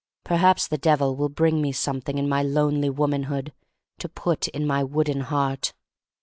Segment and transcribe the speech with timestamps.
[0.23, 3.53] Perhaps the Devil will bring me something in my lonely womanhood
[3.99, 5.75] to put in my wooden heart.